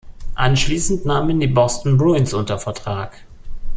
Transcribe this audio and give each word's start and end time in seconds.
Anschließend 0.33 1.05
nahmen 1.05 1.29
ihn 1.29 1.39
die 1.41 1.45
Boston 1.45 1.95
Bruins 1.95 2.33
unter 2.33 2.57
Vertrag. 2.57 3.23